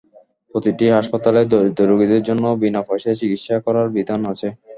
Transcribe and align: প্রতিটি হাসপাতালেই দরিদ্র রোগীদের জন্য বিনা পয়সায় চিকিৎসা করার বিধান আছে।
প্রতিটি 0.51 0.85
হাসপাতালেই 0.91 1.49
দরিদ্র 1.51 1.81
রোগীদের 1.91 2.21
জন্য 2.29 2.45
বিনা 2.61 2.81
পয়সায় 2.87 3.19
চিকিৎসা 3.21 3.55
করার 3.65 3.87
বিধান 3.95 4.21
আছে। 4.31 4.47